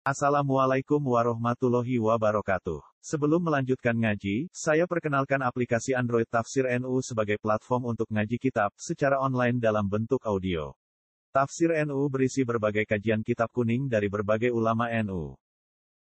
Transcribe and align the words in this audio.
Assalamualaikum 0.00 0.96
warahmatullahi 0.96 2.00
wabarakatuh. 2.00 2.80
Sebelum 3.04 3.36
melanjutkan 3.36 3.92
ngaji, 3.92 4.48
saya 4.48 4.88
perkenalkan 4.88 5.36
aplikasi 5.44 5.92
Android 5.92 6.24
Tafsir 6.24 6.64
NU 6.80 7.04
sebagai 7.04 7.36
platform 7.36 7.92
untuk 7.92 8.08
ngaji 8.08 8.40
kitab 8.40 8.72
secara 8.80 9.20
online 9.20 9.60
dalam 9.60 9.84
bentuk 9.84 10.24
audio. 10.24 10.72
Tafsir 11.36 11.76
NU 11.84 12.00
berisi 12.08 12.48
berbagai 12.48 12.88
kajian 12.88 13.20
kitab 13.20 13.52
kuning 13.52 13.92
dari 13.92 14.08
berbagai 14.08 14.48
ulama 14.48 14.88
NU. 15.04 15.36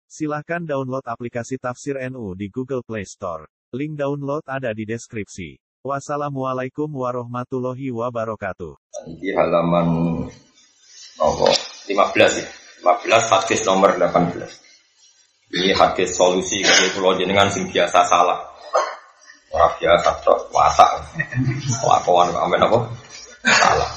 Silahkan 0.05 0.61
download 0.61 1.01
aplikasi 1.01 1.57
Tafsir 1.57 1.97
NU 2.13 2.37
di 2.37 2.53
Google 2.53 2.85
Play 2.85 3.09
Store. 3.09 3.49
Link 3.73 3.97
download 3.97 4.45
ada 4.45 4.77
di 4.77 4.85
deskripsi. 4.85 5.57
Wassalamualaikum 5.81 6.85
warahmatullahi 6.85 7.89
wabarakatuh. 7.89 8.77
Di 9.09 9.33
halaman 9.33 9.89
oh, 11.17 11.49
15 11.89 12.45
ya. 12.45 12.56
15 12.83 13.33
hadis 13.33 13.59
nomor 13.65 13.97
18. 13.97 14.67
Ini 15.47 15.71
hadis 15.73 16.13
solusi 16.13 16.59
kalau 16.59 16.91
pulau 16.91 17.13
jenengan 17.15 17.47
sing 17.47 17.71
biasa 17.71 18.03
salah. 18.03 18.51
Orang 19.47 19.79
biasa 19.79 20.11
tok 20.27 20.51
wasak. 20.51 20.91
Lakuan 21.87 22.35
amen 22.35 22.67
apa? 22.67 22.79
Salah. 23.47 23.91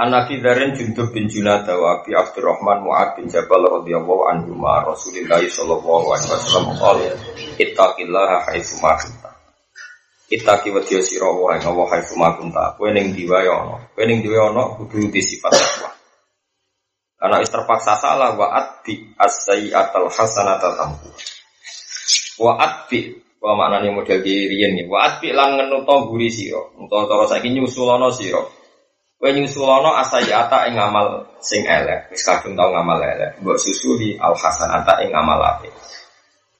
An 0.00 0.16
Nabi 0.16 0.40
Darin 0.40 0.72
Jundub 0.72 1.12
bin 1.12 1.28
Junada 1.28 1.76
wa 1.76 2.00
Abi 2.00 2.16
Abdurrahman 2.16 2.80
Mu'ad 2.80 3.20
bin 3.20 3.28
Jabal 3.28 3.68
radhiyallahu 3.68 4.32
anhu 4.32 4.56
ma 4.56 4.80
sallallahu 4.96 6.16
alaihi 6.16 6.32
wasallam 6.32 6.72
qala 6.80 7.12
ittaqillaha 7.60 8.48
haitsu 8.48 8.80
ma 8.80 8.96
kunta. 8.96 9.28
Ittaqi 10.32 10.72
wa 10.72 10.80
sira 10.86 11.28
wa 11.28 11.52
ing 11.52 11.68
Allah 11.68 11.86
haitsu. 11.92 12.16
Kowe 12.16 12.88
ning 12.96 13.12
kudu 13.12 15.04
di 15.12 15.20
sifat 15.20 15.52
takwa. 15.52 15.89
Karena 17.20 17.36
is 17.44 17.52
terpaksa 17.52 18.00
salah 18.00 18.32
wa 18.32 18.48
atbi 18.48 19.12
as-sayyi'atal 19.20 20.08
hasanata 20.08 20.72
tampu. 20.72 21.12
Wa 22.40 22.56
atbi 22.56 23.12
wa 23.44 23.52
maknane 23.60 23.92
model 23.92 24.24
diriyen 24.24 24.80
ya. 24.80 24.88
Wa 24.88 25.04
atbi 25.04 25.36
lan 25.36 25.60
ngenuto 25.60 26.08
guri 26.08 26.32
sira. 26.32 26.64
Utawa 26.80 27.04
cara 27.04 27.24
saiki 27.28 27.52
nyusulono 27.52 28.08
sira. 28.08 28.40
Kowe 29.20 29.36
nyusulono 29.36 30.00
asayata 30.00 30.64
ing 30.72 30.80
amal 30.80 31.28
sing 31.44 31.68
elek. 31.68 32.08
Wis 32.08 32.24
kadung 32.24 32.56
tau 32.56 32.72
ngamal 32.72 33.04
elek. 33.04 33.36
Mbok 33.44 33.60
susuli 33.60 34.16
al 34.16 34.32
hasanata 34.32 35.04
ing 35.04 35.12
amal 35.12 35.44
apik. 35.44 35.76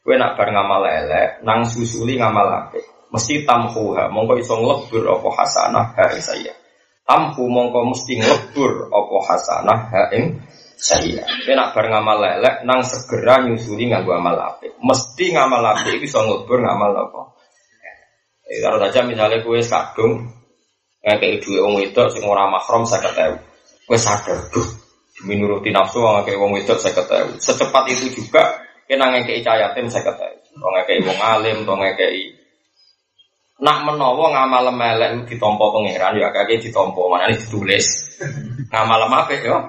Kowe 0.04 0.12
nak 0.20 0.36
bar 0.36 0.52
ngamal 0.52 0.84
elek, 0.84 1.40
nang 1.40 1.64
susuli 1.64 2.20
ngamal 2.20 2.68
apik. 2.68 2.84
Mesti 3.08 3.48
tamhuha, 3.48 4.12
mongko 4.12 4.38
iso 4.38 4.54
nglebur 4.60 5.02
apa 5.08 5.28
hasanah 5.40 5.86
ha 5.98 6.04
saya. 6.20 6.59
Tamhu 7.06 7.50
mongko 7.50 7.90
mesti 7.90 8.22
nglebur 8.22 8.88
apa 8.92 9.16
hasanah 9.26 9.80
ha 9.90 10.02
ing 10.14 10.38
saya. 10.80 11.22
Kowe 11.44 11.52
nak 11.52 11.76
bar 11.76 11.86
ngamal 11.92 12.18
elek, 12.40 12.64
nang 12.64 12.80
segera 12.80 13.44
nyusuli 13.44 13.92
nganggo 13.92 14.16
amal 14.16 14.36
apik. 14.40 14.72
Mesti 14.80 15.36
ngamal 15.36 15.64
apik 15.76 16.00
iso 16.00 16.24
nglebur 16.24 16.64
ngamal 16.64 16.92
apa. 16.96 17.22
Eh, 18.50 18.58
kalau 18.64 18.82
saja 18.82 19.06
misalnya 19.06 19.44
kue 19.46 19.62
kadung 19.62 20.26
ngekei 21.06 21.38
duit 21.38 21.60
wong 21.62 21.78
wedok 21.78 22.10
sing 22.10 22.24
ora 22.26 22.48
mahram 22.48 22.82
50.000. 22.82 23.86
Kowe 23.86 23.98
sadar, 23.98 24.50
duh, 24.50 24.68
demi 25.20 25.38
nuruti 25.38 25.70
nafsu 25.70 26.00
ngekei 26.00 26.40
wong 26.40 26.56
wedok 26.56 26.80
50.000. 26.80 27.38
Secepat 27.38 27.84
itu 27.92 28.10
juga 28.10 28.58
kena 28.88 29.12
ngekei 29.14 29.44
cah 29.44 29.54
yatim 29.54 29.86
50.000. 29.86 30.58
Wong 30.58 30.72
ngekei 30.80 30.98
wong 31.04 31.18
alim, 31.20 31.62
to 31.62 31.74
ngekei 31.76 32.39
Nak 33.60 33.78
menawa 33.84 34.32
ngamal 34.32 34.72
melek 34.72 35.28
ditompo 35.28 35.68
pangeran 35.68 36.16
ya 36.16 36.32
kakek 36.32 36.64
ditompo 36.64 37.12
mana 37.12 37.28
ditulis 37.28 38.16
ngamal 38.72 39.04
apik 39.20 39.44
yo. 39.44 39.60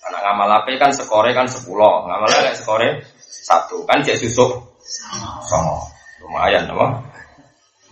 Karena 0.00 0.18
ngamal 0.24 0.64
apik 0.64 0.80
kan 0.80 0.88
skore 0.88 1.36
kan 1.36 1.44
10, 1.44 1.68
ngamal 1.68 2.30
elek 2.32 2.56
skore 2.56 3.04
satu 3.24 3.84
kan 3.84 4.00
jadi 4.00 4.16
susuk 4.16 4.80
sama 5.44 5.84
lumayan 6.24 6.64
apa? 6.72 7.12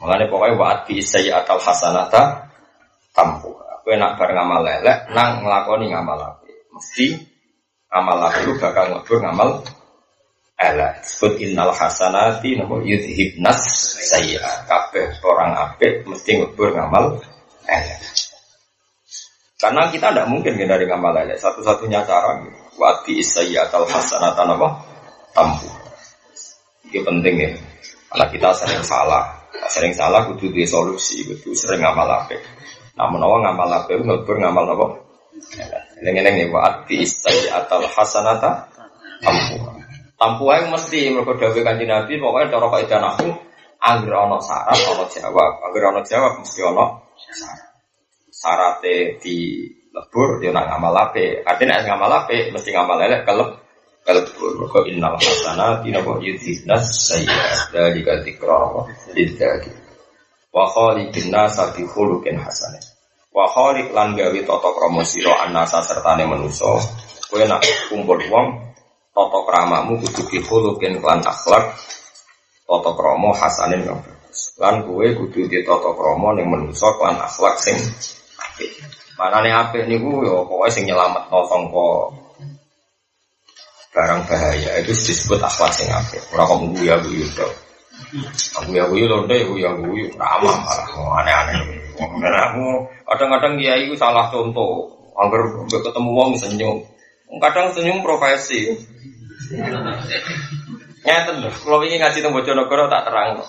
Mengenai 0.00 0.32
pokoknya 0.32 0.56
waat 0.56 0.78
bi 0.88 1.04
atau 1.28 1.56
hasanata 1.60 2.48
tampu. 3.12 3.52
Aku 3.52 3.92
nak 4.00 4.16
bar 4.16 4.32
ngamal 4.32 4.64
elek 4.64 5.12
nang 5.12 5.44
ngelakoni 5.44 5.92
ngamal 5.92 6.16
apik. 6.16 6.72
Mesti 6.72 7.06
ngamal 7.92 8.32
apik 8.32 8.56
bakal 8.56 8.96
ngelebur 8.96 9.18
ngamal 9.20 9.48
elek 10.62 11.02
disebut 11.02 11.32
innal 11.42 11.74
hasanati 11.74 12.54
nopo 12.54 12.78
yudhibnas 12.86 13.62
saya 13.98 14.42
kabeh 14.70 15.18
orang 15.26 15.58
apik 15.58 16.06
mesti 16.06 16.38
ngebur 16.38 16.70
ngamal 16.70 17.18
elek 17.66 18.00
karena 19.62 19.86
kita 19.94 20.10
tidak 20.10 20.26
mungkin 20.26 20.58
dari 20.58 20.90
ngamal 20.90 21.14
elek 21.22 21.38
satu-satunya 21.38 22.02
cara 22.02 22.34
wati 22.74 23.22
sayyatal 23.22 23.86
hasanatan 23.86 24.58
apa 24.58 24.68
tampu. 25.30 25.70
Itu 26.90 26.98
penting 27.06 27.34
ya. 27.38 27.50
Karena 28.10 28.26
kita 28.26 28.48
sering 28.58 28.82
salah. 28.82 29.38
Sering 29.70 29.94
salah 29.94 30.26
kudu 30.26 30.50
di 30.50 30.66
solusi 30.66 31.22
kudu 31.22 31.54
sering 31.54 31.78
ngamal 31.78 32.10
apik. 32.10 32.42
Nah 32.98 33.06
menawa 33.06 33.38
ngamal 33.46 33.70
apik 33.70 34.02
ngebur 34.02 34.36
ngamal 34.42 34.66
apa 34.66 34.86
Eleng-eleng 36.02 36.42
ya 36.42 36.46
wati 36.50 37.06
sayyatal 37.06 37.86
hasanata 37.86 38.66
tampu 39.22 39.71
Tampu 40.22 40.54
ae 40.54 40.70
mesti 40.70 41.10
mergo 41.10 41.34
dawuh 41.34 41.66
Kanjeng 41.66 41.90
Nabi 41.90 42.14
pokoknya 42.22 42.54
cara 42.54 42.66
kaidah 42.70 42.98
nahwu 43.02 43.34
anggere 43.82 44.14
ana 44.14 44.38
syarat 44.38 44.78
ana 44.78 45.04
jawab, 45.10 45.52
anggere 45.66 45.86
ana 45.90 46.00
jawab 46.06 46.38
mesti 46.38 46.62
ana 46.62 47.02
syarat. 48.30 48.86
Di 49.18 49.66
lebur 49.90 50.38
ya 50.38 50.54
nak 50.54 50.70
ngamal 50.70 51.10
ape. 51.10 51.42
Artinya 51.42 51.82
nek 51.82 51.90
ngamal 51.90 52.12
ape 52.22 52.54
mesti 52.54 52.70
ngamal 52.70 53.02
elek 53.02 53.26
kelep 53.26 53.50
kelebur. 54.06 54.62
Mergo 54.62 54.80
innal 54.86 55.18
hasanati 55.18 55.90
napa 55.90 56.22
yudhibnas 56.22 56.86
sayyi'at 56.86 57.74
dalika 57.74 58.22
dzikra 58.22 58.86
lidzakir. 59.18 59.74
Wa 60.54 60.70
khaliqin 60.70 61.34
nasa 61.34 61.74
bi 61.74 61.82
khuluqin 61.82 62.38
hasanah. 62.38 62.78
Wa 63.34 63.50
khaliq 63.50 63.90
lan 63.90 64.14
gawe 64.14 64.38
tata 64.46 64.70
krama 64.70 65.02
sira 65.02 65.34
anasa 65.50 65.82
sertane 65.82 66.30
manusa. 66.30 66.78
Kowe 67.26 67.42
nak 67.42 67.66
kumpul 67.90 68.22
wong 68.30 68.71
Toto 69.12 69.44
kramamu 69.44 70.00
kudu 70.00 70.24
bihulukin 70.32 70.96
klan 71.04 71.20
akhlak 71.20 71.76
Toto 72.72 72.96
kromo 72.96 73.36
hasanin 73.36 73.84
yang 73.84 74.00
bagus. 74.00 74.56
Lan 74.56 74.88
kue 74.88 75.12
kudu 75.12 75.44
di 75.44 75.60
toto 75.60 75.92
kromo 75.92 76.32
yang 76.32 76.48
menuso 76.48 76.88
klan 76.96 77.20
akhlak 77.20 77.60
sing 77.60 77.76
apik. 78.40 78.72
Mana 79.20 79.44
nih 79.44 79.52
apik 79.52 79.84
niku 79.92 80.24
yo 80.24 80.48
pokoknya 80.48 80.72
sing 80.72 80.84
nyelamat 80.88 81.28
no 81.28 81.44
songko 81.44 82.16
barang 83.92 84.24
bahaya. 84.24 84.80
Itu 84.80 84.96
disebut 84.96 85.36
akhlak 85.36 85.76
sing 85.76 85.92
apik. 85.92 86.24
Ora 86.32 86.48
kok 86.48 86.64
guya 86.72 86.96
guyu 87.04 87.28
to. 87.36 87.48
Aku 88.56 88.72
ya 88.72 88.88
guyu 88.88 89.04
deh, 89.28 89.40
ya 89.60 89.70
guyu 89.76 90.08
ramah 90.16 90.56
malah 90.64 90.88
aneh-aneh. 91.20 91.60
Aku 92.00 92.64
kadang-kadang 93.04 93.60
dia 93.60 93.76
itu 93.76 93.92
salah 94.00 94.32
contoh. 94.32 94.88
Agar 95.12 95.44
ketemu 95.68 96.10
wong 96.16 96.32
senyum, 96.40 96.80
kadang 97.36 97.68
senyum 97.76 98.00
profesi. 98.00 98.72
Ngeten 101.02 101.36
loh, 101.42 101.52
kalau 101.52 101.82
ingin 101.84 101.98
ngaji 102.00 102.18
tentang 102.22 102.32
Bojonegoro 102.32 102.86
tak 102.88 103.04
terang. 103.10 103.42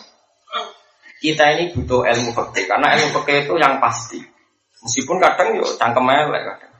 Kita 1.23 1.55
ini 1.55 1.71
butuh 1.71 2.03
ilmu 2.03 2.35
fikih 2.35 2.67
karena 2.67 2.99
ilmu 2.99 3.15
fikih 3.21 3.47
itu 3.47 3.53
yang 3.55 3.79
pasti. 3.79 4.19
Meskipun 4.83 5.23
kadang 5.23 5.55
yo 5.55 5.63
cangkem 5.79 6.03
elek 6.03 6.43
kadang. 6.43 6.73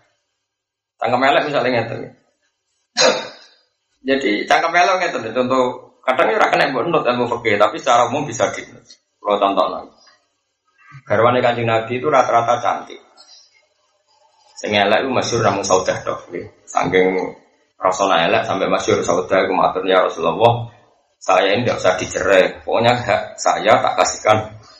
Cangkem 1.00 1.24
elek 1.24 1.44
misalnya 1.48 1.70
ngeten. 1.72 2.00
Jadi 4.12 4.44
cangkem 4.44 4.76
elek 4.76 4.96
ngeten 5.00 5.32
contoh 5.32 5.96
kadang 6.04 6.28
yo 6.28 6.36
ora 6.36 6.52
kena 6.52 6.76
mbok 6.76 7.08
ilmu 7.08 7.26
fikih 7.40 7.56
tapi 7.56 7.80
secara 7.80 8.12
umum 8.12 8.28
bisa 8.28 8.52
di. 8.52 8.68
Kalau 9.24 9.40
contoh 9.40 9.66
lagi. 9.72 9.96
Garwane 11.08 11.40
Kanjeng 11.40 11.66
Nabi 11.66 11.98
itu 11.98 12.12
rata-rata 12.12 12.60
cantik. 12.60 13.00
Sing 14.60 14.76
elek 14.76 15.08
itu 15.08 15.10
masyhur 15.10 15.40
namung 15.40 15.64
saudah 15.64 15.96
tok. 16.04 16.28
Saking 16.68 17.43
Rasulullah 17.84 18.24
elek 18.24 18.48
sampai 18.48 18.72
masyur 18.72 19.04
saudara 19.04 19.44
aku 19.44 19.52
maturnya 19.52 20.08
Rasulullah. 20.08 20.72
Saya 21.20 21.56
ini 21.56 21.68
tidak 21.68 21.84
usah 21.84 21.94
dicerai. 22.00 22.44
Pokoknya 22.64 22.96
hak 22.96 23.36
saya 23.36 23.80
tak 23.84 23.94
kasihkan 24.00 24.38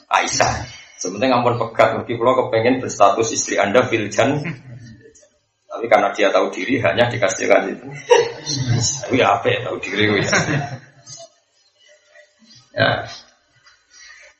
Aisyah. 0.08 0.52
Sebenarnya 0.96 1.36
ngampun 1.36 1.60
pegat 1.60 2.00
mungkin 2.00 2.16
kalau 2.16 2.34
kepengen 2.48 2.80
berstatus 2.80 3.36
istri 3.36 3.60
anda 3.60 3.84
filjan 3.84 4.40
tapi 5.74 5.90
karena 5.90 6.14
dia 6.14 6.30
tahu 6.30 6.48
diri 6.54 6.80
hanya 6.80 7.10
dikasihkan 7.10 7.76
itu. 7.76 7.86
Tapi 9.04 9.20
apa 9.20 9.46
ya 9.52 9.58
tahu 9.68 9.76
diri 9.82 10.04
ya. 10.22 10.32
ya. 12.72 12.90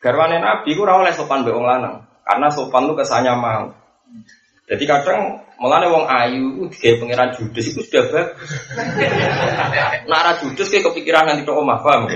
Garwane 0.00 0.40
nabi 0.40 0.72
ku 0.72 0.88
oleh 0.88 1.12
sopan 1.12 1.44
beong 1.44 1.68
lanang 1.68 2.06
karena 2.24 2.48
sopan 2.48 2.88
itu 2.88 2.94
kesannya 2.96 3.34
mau 3.36 3.72
jadi 4.64 4.84
kadang 4.88 5.44
Mulane 5.54 5.86
wong 5.86 6.04
ayu 6.10 6.66
kayak 6.66 6.98
pangeran 6.98 7.30
judes 7.38 7.70
itu 7.70 7.80
sudah 7.86 8.10
bagus. 8.10 8.50
Nara 10.10 10.34
judes 10.42 10.66
kayak 10.66 10.90
kepikiran 10.90 11.30
nanti 11.30 11.46
tok 11.46 11.62
omah 11.62 11.78
paham. 11.78 12.10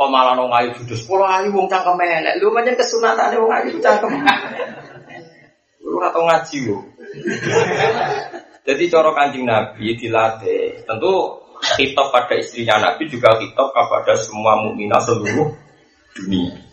Oh 0.00 0.08
malah 0.08 0.40
wong 0.40 0.48
ayu 0.48 0.72
judes, 0.80 1.04
pola 1.04 1.38
ayu 1.38 1.52
wong 1.52 1.68
cangkem 1.68 2.00
elek. 2.00 2.40
Lu 2.40 2.48
pancen 2.56 2.80
kesunatane 2.80 3.36
wong 3.36 3.52
ayu 3.52 3.76
cangkem. 3.76 4.24
Lu 5.84 6.00
ora 6.00 6.08
tau 6.10 6.24
ngaji 6.24 6.58
lho. 6.64 6.78
Jadi 8.64 8.84
coro 8.88 9.12
kanjeng 9.12 9.44
Nabi 9.44 10.00
dilatih. 10.00 10.88
Tentu 10.88 11.44
kitab 11.76 12.08
pada 12.08 12.40
istrinya 12.40 12.80
Nabi 12.80 13.04
juga 13.04 13.36
kitab 13.36 13.68
kepada 13.76 14.16
semua 14.16 14.64
mukminah 14.64 15.00
seluruh 15.04 15.52
dunia. 16.16 16.69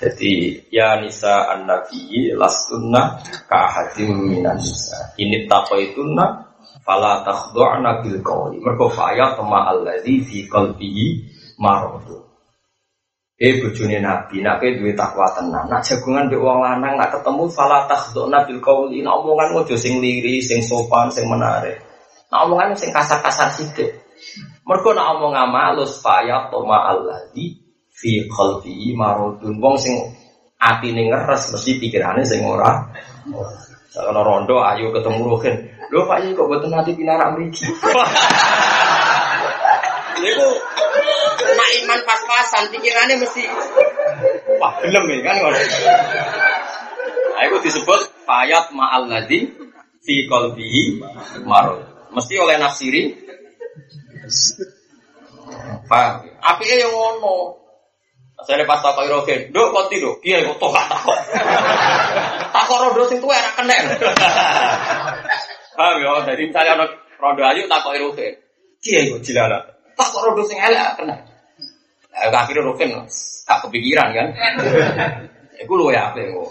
Jadi 0.00 0.56
ya 0.72 0.96
nisa 0.96 1.44
an 1.52 1.68
nabi 1.68 2.32
lastunna 2.32 3.20
kahadim 3.44 4.32
minan 4.32 4.56
nisa. 4.56 5.12
Ini 5.20 5.44
taqaituna 5.44 6.24
fala 6.80 7.20
takhdu'na 7.20 8.00
bil 8.00 8.16
qawli. 8.24 8.64
Mergo 8.64 8.88
faya 8.88 9.36
tama 9.36 9.68
alladzi 9.68 10.24
fi 10.24 10.48
qalbihi 10.48 11.06
maradu. 11.60 12.16
Eh 13.40 13.60
bojone 13.60 14.00
Nabi, 14.04 14.44
nak 14.44 14.60
duwe 14.60 14.92
takwa 14.96 15.24
tenan. 15.36 15.68
Nak 15.68 15.80
jagungan 15.84 16.28
mbek 16.28 16.44
wong 16.44 16.60
lanang 16.60 16.96
nak 16.96 17.08
ketemu 17.20 17.48
fala 17.52 17.84
takhdu'na 17.84 18.48
bil 18.48 18.60
qawli. 18.60 19.04
Nak 19.04 19.20
omongan 19.20 19.52
ojo 19.52 19.76
sing 19.76 20.00
liri, 20.00 20.40
sing 20.40 20.64
sopan, 20.64 21.12
sing 21.12 21.28
menarik. 21.28 21.76
Nak 22.32 22.40
omongan 22.48 22.72
sing 22.72 22.88
kasar-kasar 22.88 23.52
sithik. 23.52 24.00
Mergo 24.64 24.96
nak 24.96 25.16
omong 25.16 25.36
amalus 25.36 26.00
faya 26.00 26.48
tama 26.48 26.88
alladzi 26.88 27.69
fi 28.00 28.24
qalbi 28.32 28.96
marudun 28.96 29.60
wong 29.60 29.76
sing 29.76 30.00
atine 30.56 31.12
ngeres 31.12 31.52
mesti 31.52 31.76
pikirane 31.76 32.24
sing 32.24 32.40
ora 32.48 32.88
Kalau 33.90 34.22
rondo 34.22 34.62
ayo 34.62 34.94
ketemu 34.94 35.34
Ruhin. 35.34 35.66
Lho 35.90 36.06
Pak 36.06 36.22
kok 36.22 36.46
boten 36.46 36.70
ati 36.70 36.94
pinarak 36.94 37.34
mriki. 37.34 37.66
Niku 40.22 40.48
nak 41.50 41.70
iman 41.82 42.00
pas-pasan 42.06 42.70
pikirannya 42.70 43.18
mesti 43.18 43.42
wah 44.62 44.78
gelem 44.84 45.04
ya 45.10 45.18
kan 45.26 45.36
ngono. 45.42 45.58
Nah, 47.34 47.42
itu 47.48 47.56
disebut 47.66 48.00
fayat 48.28 48.70
ma'al 48.70 49.08
ladzi 49.10 49.48
fi 50.04 50.14
qalbihi 50.30 51.02
marud. 51.42 51.82
Mesti 52.14 52.34
oleh 52.38 52.60
nafsiri. 52.62 53.16
Paham? 55.88 56.30
Apike 56.38 56.78
yang 56.78 56.92
ngono. 56.92 57.59
Saya 58.48 58.64
pas 58.64 58.80
takoi 58.80 59.06
rogen, 59.06 59.52
dok 59.52 59.68
konti 59.70 60.00
dok, 60.00 60.16
iya 60.24 60.40
kok 60.48 60.56
toh 60.56 60.72
takok. 60.72 61.18
Takok 62.50 62.78
rodo 62.88 63.02
sing 63.06 63.20
tuwa 63.20 63.36
enak 63.36 63.52
kena. 63.52 63.76
Paham 65.76 65.96
ya, 66.00 66.12
jadi 66.24 66.42
misalnya 66.48 66.72
ada 66.80 66.86
rodo 67.20 67.42
ayu 67.44 67.68
takoi 67.68 68.00
rogen, 68.00 68.32
iya 68.84 69.12
kok 69.12 69.20
jilala. 69.20 69.58
Takok 69.92 70.32
rodo 70.32 70.42
sing 70.48 70.56
elek 70.56 70.96
kena. 70.96 71.16
Nah, 72.10 72.42
akhirnya 72.42 72.66
rogen 72.66 72.90
gak 73.46 73.58
kepikiran 73.68 74.08
kan. 74.12 74.28
Iku 75.60 75.72
lu 75.76 75.92
ya 75.92 76.10
apa 76.10 76.24
kok. 76.24 76.50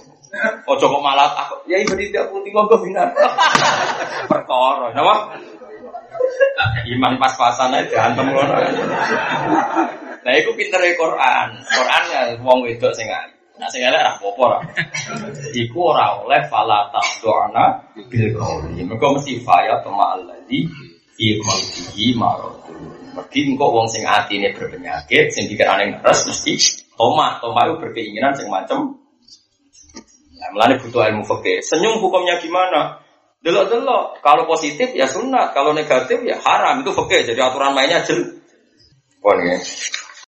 Ojo 0.69 0.85
kok 0.85 1.01
malah 1.01 1.33
takut. 1.33 1.59
Ya 1.65 1.81
ibu 1.81 1.97
tidak 1.97 2.29
putih 2.29 2.53
monggo 2.53 2.77
binar. 2.79 3.09
Perkara, 4.29 4.93
napa? 4.93 5.33
Iman 6.85 7.17
pas-pasan 7.17 7.73
aja 7.73 8.13
antem 8.13 8.29
ngono. 8.29 8.55
Nah, 10.25 10.33
itu 10.35 10.51
pinter 10.55 10.81
Quran. 10.95 11.47
Quran 11.63 12.03
ya 12.11 12.19
wong 12.43 12.65
wedok 12.65 12.91
sing 12.95 13.07
ayu. 13.07 13.35
Nah, 13.59 13.67
sing 13.67 13.83
elek 13.83 13.99
ora 13.99 14.11
apa-apa 14.15 14.41
ora. 14.47 14.59
Iku 15.51 15.79
ora 15.91 16.05
oleh 16.23 16.41
fala 16.47 16.87
taqduna 16.95 17.91
bil 18.07 18.31
qauli. 18.31 18.87
Mergo 18.87 19.19
mesti 19.19 19.43
faya 19.43 19.83
tama 19.83 20.15
alladzi 20.15 20.63
fi 21.15 21.25
qalbihi 21.43 22.15
marad. 22.15 22.55
Mergi 23.15 23.39
engko 23.51 23.67
wong 23.75 23.87
sing 23.91 24.07
atine 24.07 24.55
berpenyakit, 24.55 25.35
sing 25.35 25.51
pikirane 25.51 25.91
ngeres 25.91 26.23
mesti 26.31 26.53
toma. 26.95 27.35
Toma 27.43 27.67
itu 27.67 27.75
berkeinginan 27.83 28.31
sing 28.31 28.47
macem 28.47 28.99
Nah, 30.39 30.55
melani 30.55 30.79
butuh 30.79 31.03
ilmu 31.03 31.23
fikih. 31.27 31.59
Senyum 31.59 31.99
hukumnya 31.99 32.39
gimana? 32.39 33.03
Delok-delok. 33.43 34.23
Kalau 34.23 34.47
positif 34.47 34.95
ya 34.95 35.03
sunat, 35.03 35.51
kalau 35.51 35.75
negatif 35.75 36.23
ya 36.23 36.39
haram. 36.39 36.79
Itu 36.79 36.95
fikih. 36.95 37.27
Jadi 37.27 37.39
aturan 37.43 37.75
mainnya 37.75 37.99
jelas. 38.07 38.39
Pon 39.19 39.35
ya. 39.43 39.59